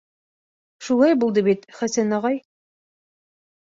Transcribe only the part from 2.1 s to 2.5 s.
ағай?..